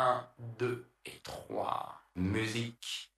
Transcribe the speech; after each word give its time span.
1, 0.00 0.26
2 0.58 0.90
et 1.04 1.20
3. 1.22 2.00
Musique. 2.16 3.09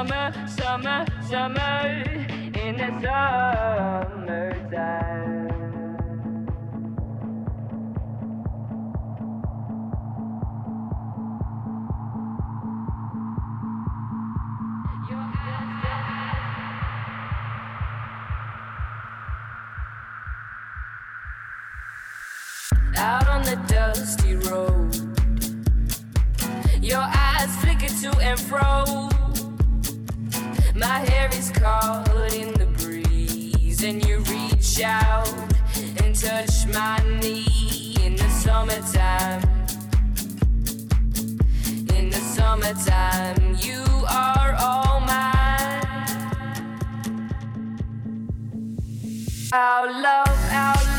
summer, 0.00 0.32
summer, 0.46 1.04
summer, 1.28 2.02
in 2.54 2.76
the 2.78 2.88
summertime. 3.02 4.30
Out 22.96 23.28
on 23.28 23.42
the 23.42 23.56
dusty 23.68 24.36
road, 24.36 24.94
your 26.82 27.00
eyes 27.02 27.54
flicker 27.56 27.88
to 28.00 28.18
and 28.20 28.40
fro. 28.40 28.89
My 30.80 31.00
hair 31.00 31.28
is 31.34 31.50
caught 31.50 32.32
in 32.32 32.54
the 32.54 32.64
breeze, 32.64 33.84
and 33.84 34.02
you 34.02 34.20
reach 34.20 34.80
out 34.80 35.28
and 36.02 36.14
touch 36.18 36.66
my 36.68 36.96
knee 37.20 37.94
in 38.02 38.16
the 38.16 38.26
summertime. 38.30 39.42
In 41.94 42.08
the 42.08 42.22
summertime, 42.34 43.56
you 43.60 43.84
are 44.08 44.56
all 44.58 45.00
mine. 45.00 45.84
Our 49.52 49.86
love, 50.00 50.38
our 50.50 50.89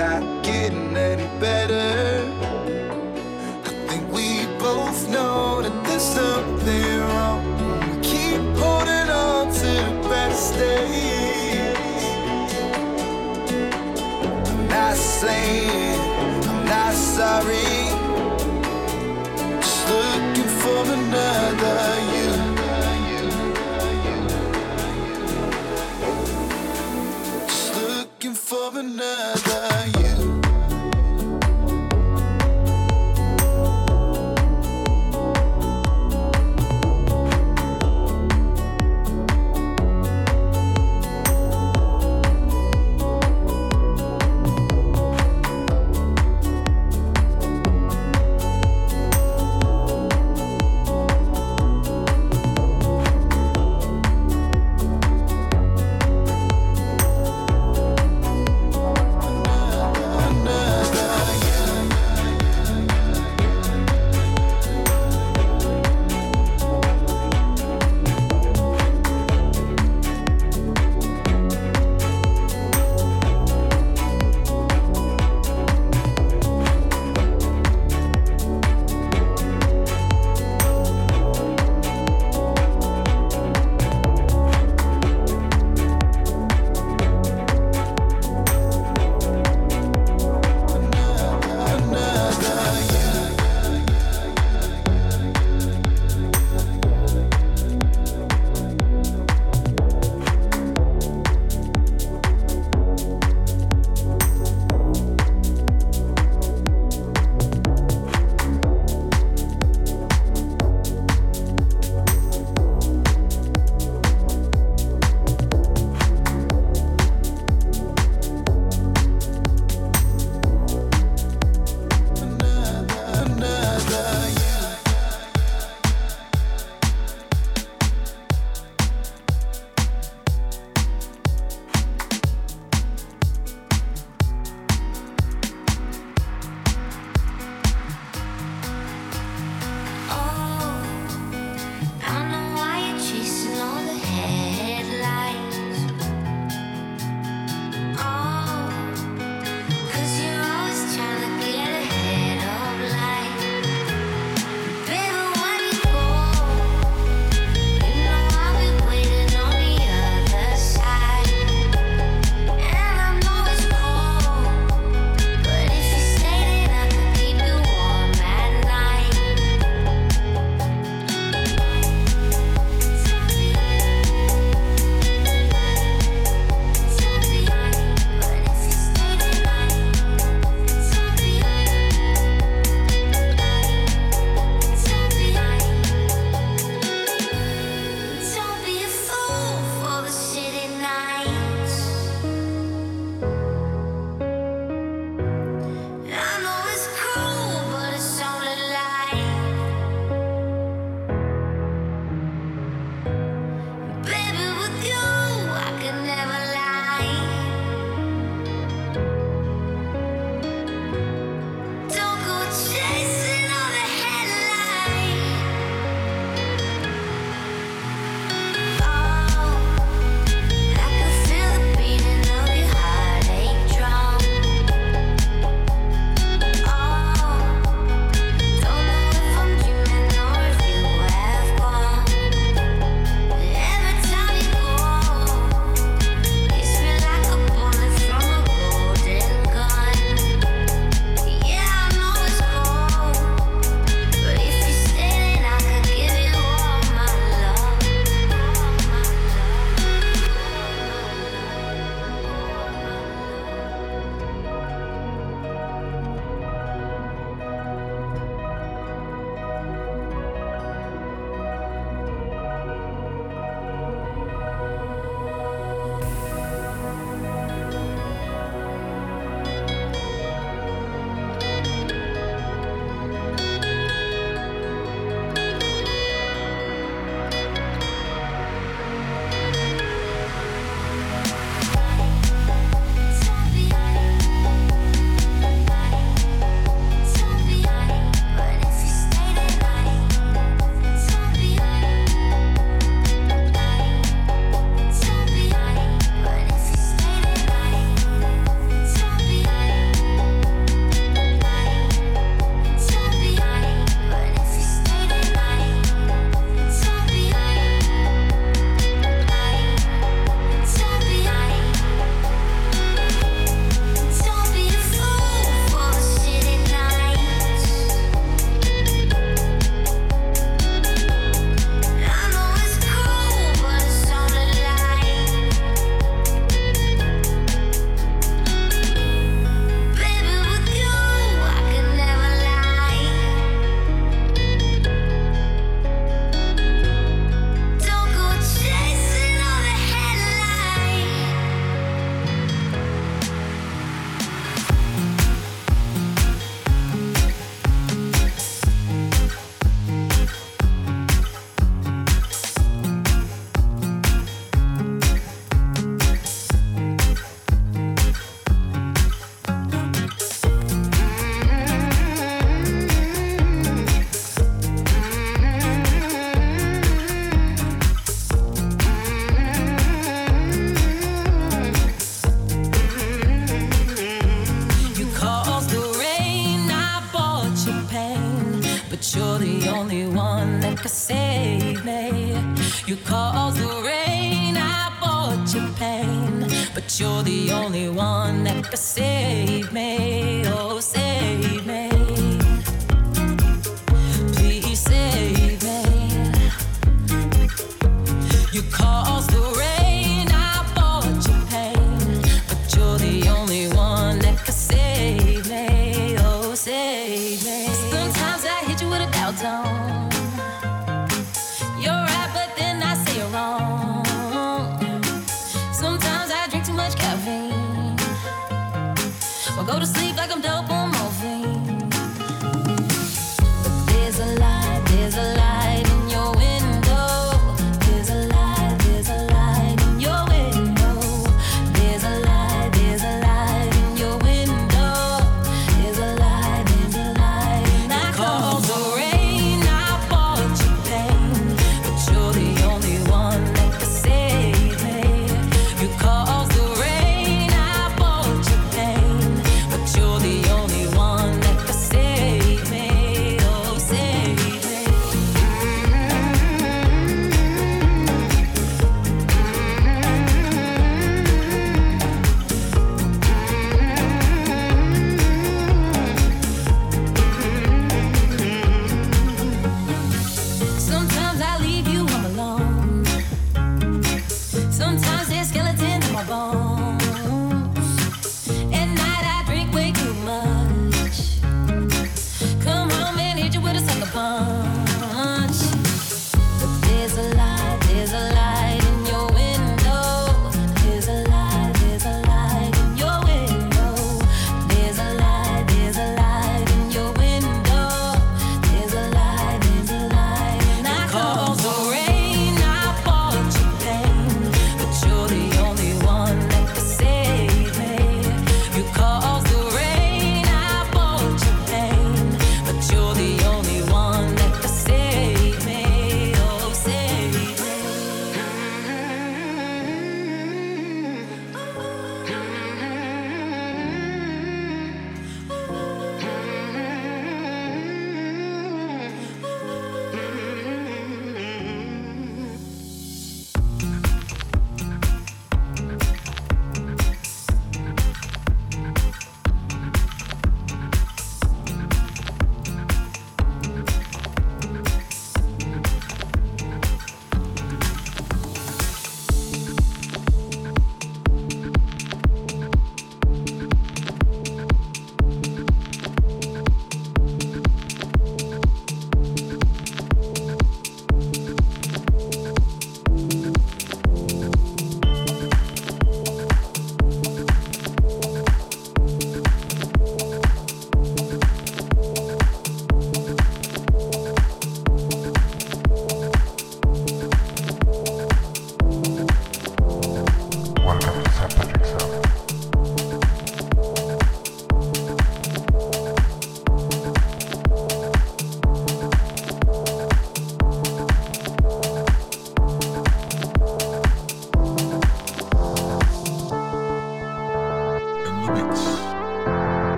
not 0.00 0.42
getting 0.42 0.89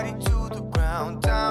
body 0.00 0.24
to 0.24 0.54
the 0.54 0.62
ground. 0.72 1.22
Down 1.22 1.49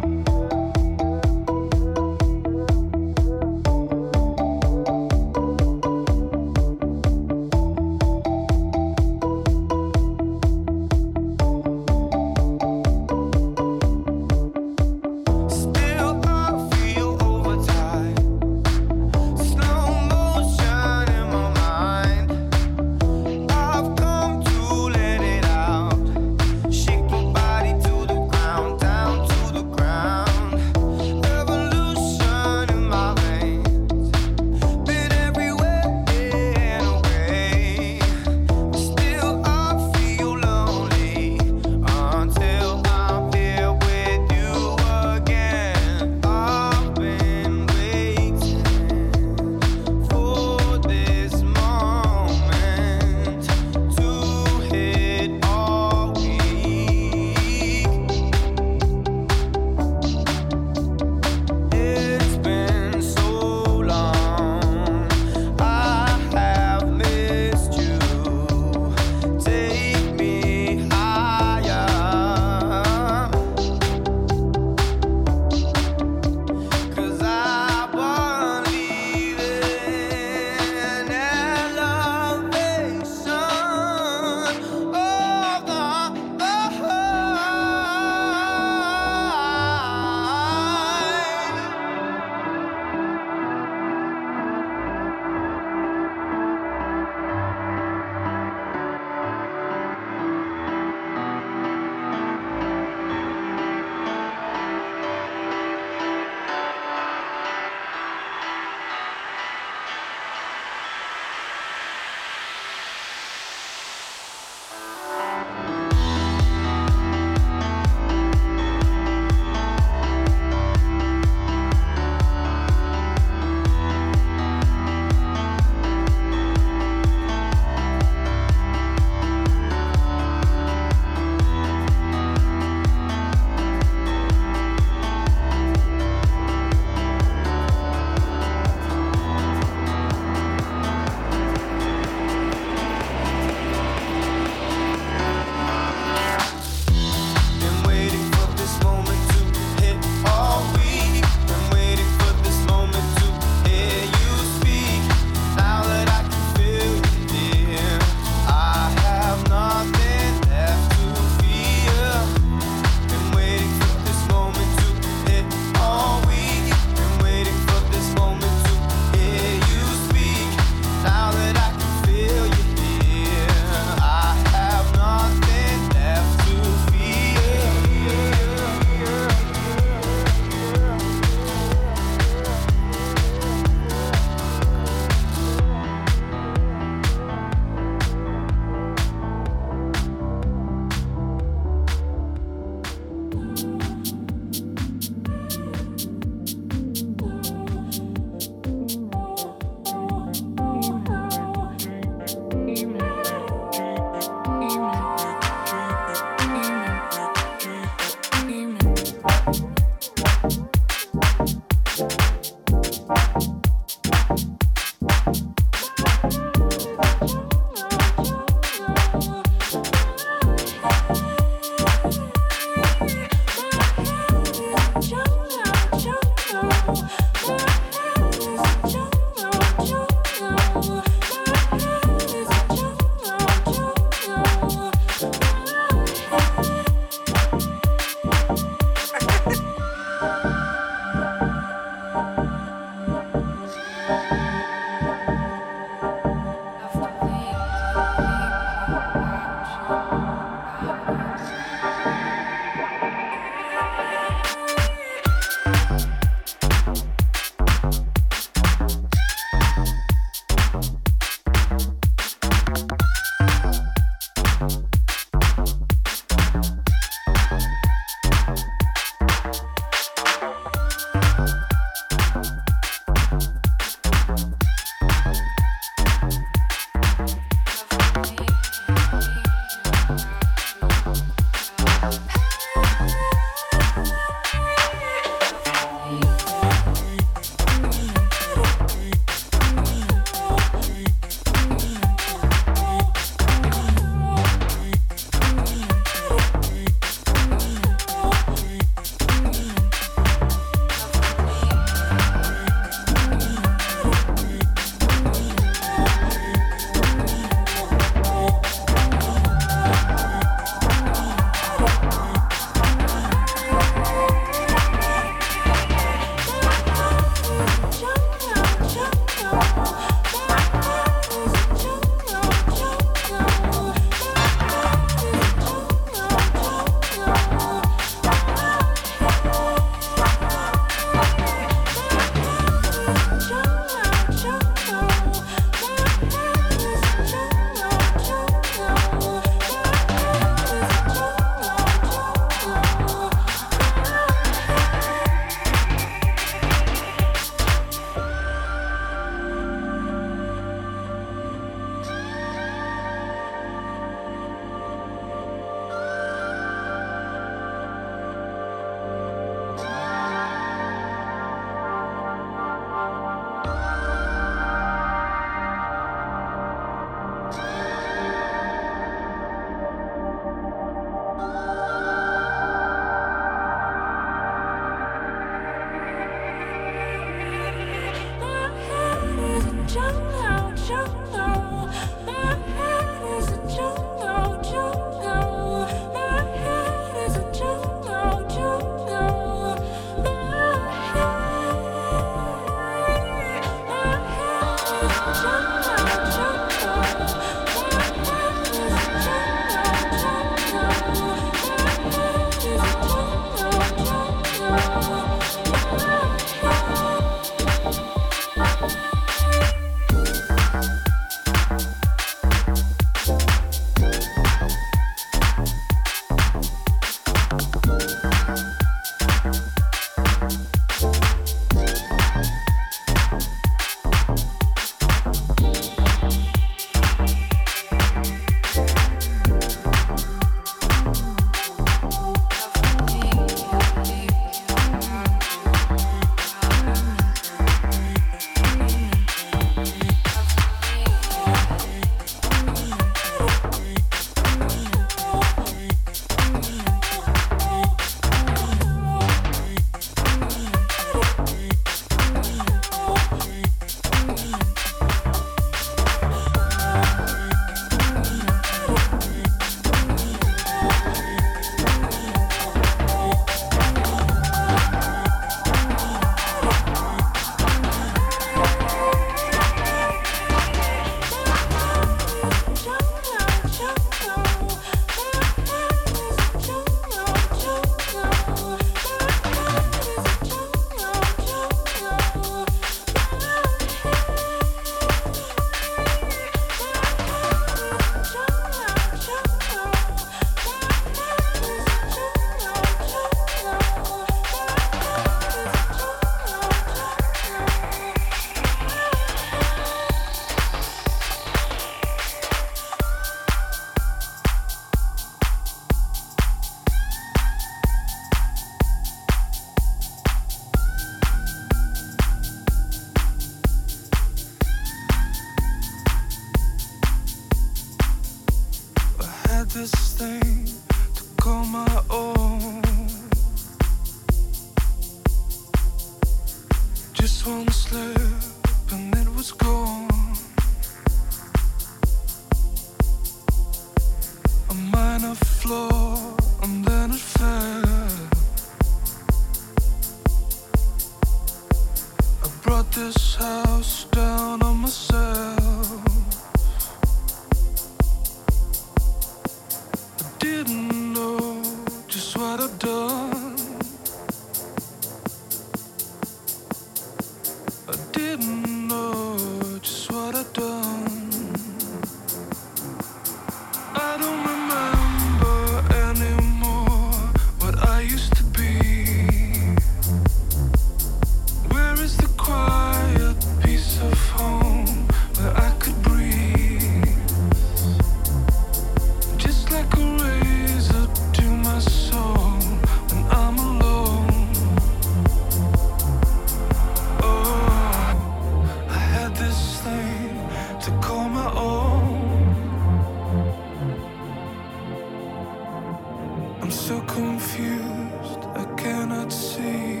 so 596.92 597.00
confused, 597.20 598.42
I 598.62 598.64
cannot 598.82 599.32
see. 599.32 600.00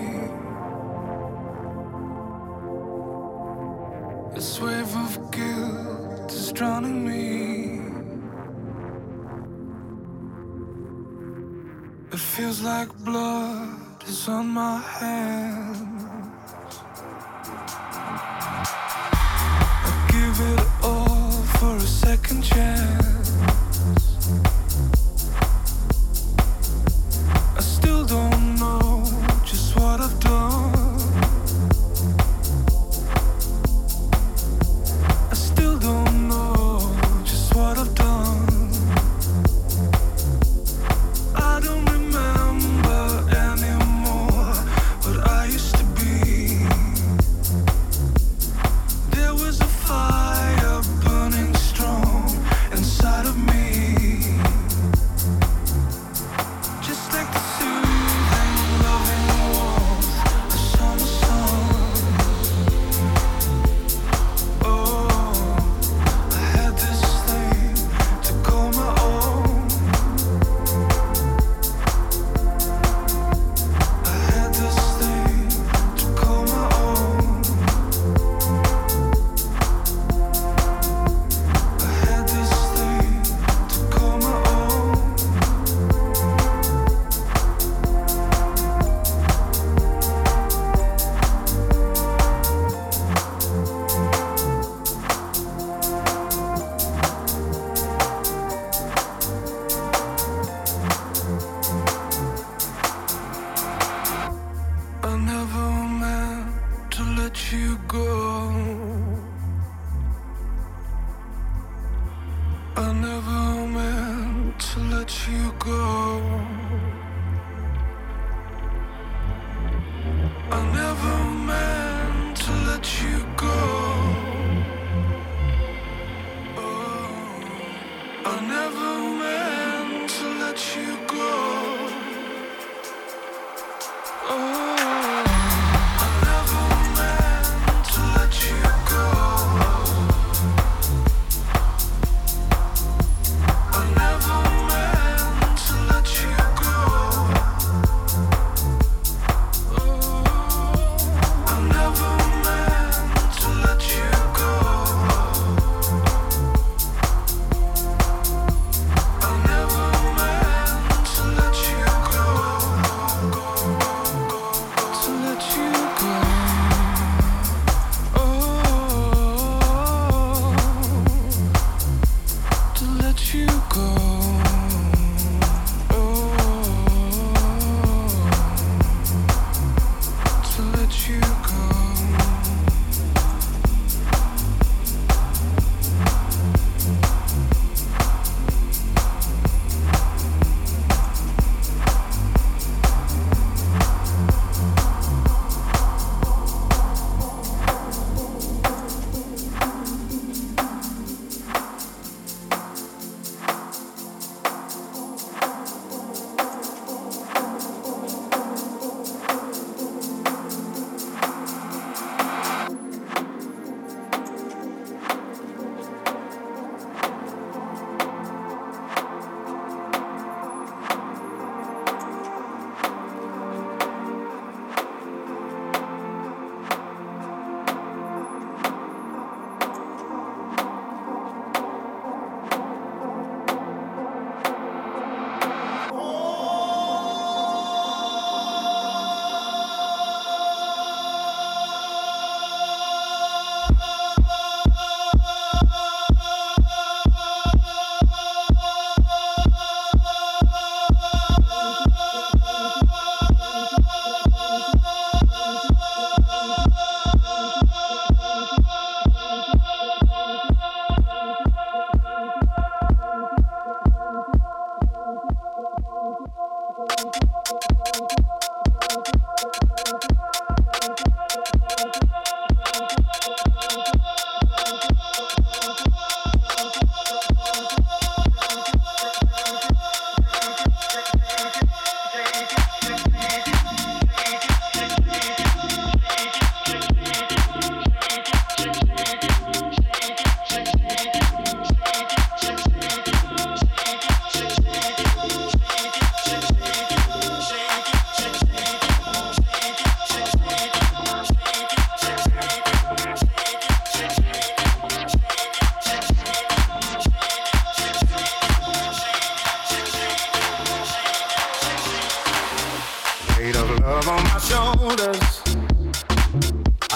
This 4.34 4.60
wave 4.60 4.92
of 5.04 5.12
guilt 5.36 6.30
is 6.40 6.52
drowning 6.52 6.98
me. 7.10 7.22
It 12.14 12.22
feels 12.34 12.60
like 12.60 12.90
blood 13.08 14.04
is 14.06 14.28
on 14.28 14.46
my 14.48 14.78
hands. 14.98 15.71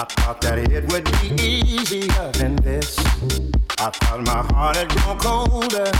I 0.06 0.14
thought 0.14 0.40
that 0.42 0.58
it 0.58 0.92
would 0.92 1.04
be 1.04 1.42
easier 1.42 2.30
than 2.32 2.54
this. 2.56 2.96
I 3.78 3.90
thought 3.90 4.22
my 4.22 4.42
heart 4.54 4.76
had 4.76 4.88
grown 4.88 5.18
colder. 5.18 5.90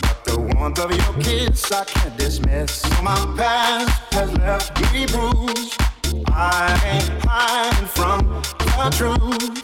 But 0.00 0.24
the 0.24 0.38
warmth 0.38 0.78
of 0.78 0.90
your 0.90 1.22
kiss 1.22 1.70
I 1.70 1.84
can't 1.84 2.16
dismiss. 2.16 2.82
My 3.02 3.14
past 3.36 4.14
has 4.14 4.32
left 4.38 4.80
me 4.92 5.04
bruised. 5.06 5.78
I 6.28 6.72
ain't 6.92 7.24
hiding 7.26 7.88
from 7.88 8.42
the 8.58 8.90
truth. 8.96 9.60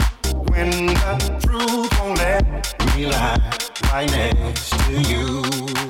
When 0.50 0.86
the 0.86 1.40
truth 1.42 1.98
won't 1.98 2.18
let 2.18 2.94
me 2.94 3.06
lie 3.06 3.40
right 3.90 4.10
next 4.10 4.70
to 4.70 5.00
you. 5.00 5.89